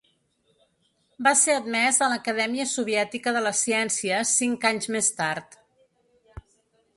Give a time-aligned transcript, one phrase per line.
[1.27, 5.61] Va ser admès a l'Acadèmia Soviètica de les Ciències cinc anys més tard.